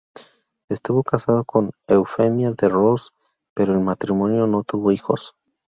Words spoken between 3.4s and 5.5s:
pero el matrimonio no tuvo hijos.